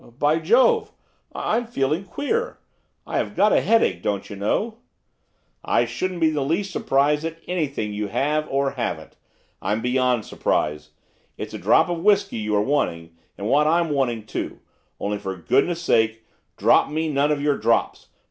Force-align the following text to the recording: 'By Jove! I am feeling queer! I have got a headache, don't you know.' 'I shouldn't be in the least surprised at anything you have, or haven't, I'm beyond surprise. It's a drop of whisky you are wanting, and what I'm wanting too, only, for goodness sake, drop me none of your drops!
'By 0.17 0.39
Jove! 0.39 0.91
I 1.35 1.57
am 1.57 1.67
feeling 1.67 2.05
queer! 2.05 2.57
I 3.05 3.17
have 3.19 3.35
got 3.35 3.53
a 3.53 3.61
headache, 3.61 4.01
don't 4.01 4.31
you 4.31 4.35
know.' 4.35 4.79
'I 5.63 5.85
shouldn't 5.85 6.21
be 6.21 6.29
in 6.29 6.33
the 6.33 6.43
least 6.43 6.71
surprised 6.71 7.23
at 7.23 7.37
anything 7.47 7.93
you 7.93 8.07
have, 8.07 8.47
or 8.49 8.71
haven't, 8.71 9.15
I'm 9.61 9.79
beyond 9.79 10.25
surprise. 10.25 10.89
It's 11.37 11.53
a 11.53 11.59
drop 11.59 11.87
of 11.87 11.99
whisky 11.99 12.37
you 12.37 12.55
are 12.55 12.63
wanting, 12.63 13.15
and 13.37 13.45
what 13.45 13.67
I'm 13.67 13.91
wanting 13.91 14.25
too, 14.25 14.61
only, 14.99 15.19
for 15.19 15.35
goodness 15.37 15.83
sake, 15.83 16.25
drop 16.57 16.89
me 16.89 17.07
none 17.07 17.31
of 17.31 17.39
your 17.39 17.59
drops! 17.59 18.07